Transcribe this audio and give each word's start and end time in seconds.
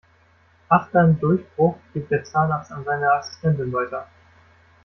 Achter 0.67 1.03
im 1.03 1.19
Durchbruch, 1.19 1.77
gibt 1.93 2.09
der 2.09 2.23
Zahnarzt 2.23 2.71
an 2.71 2.83
seine 2.85 3.11
Assistentin 3.11 3.71
weiter. 3.71 4.07